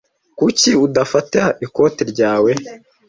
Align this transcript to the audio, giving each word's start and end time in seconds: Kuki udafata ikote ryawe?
Kuki 0.37 0.69
udafata 0.85 1.41
ikote 1.65 2.01
ryawe? 2.11 2.51